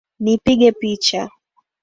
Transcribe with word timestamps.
Nipige 0.23 0.69
picha 0.79 1.21